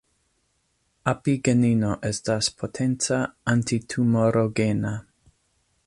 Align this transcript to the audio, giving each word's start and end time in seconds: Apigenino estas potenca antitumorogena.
Apigenino 1.11 1.91
estas 2.11 2.49
potenca 2.63 3.21
antitumorogena. 3.55 4.97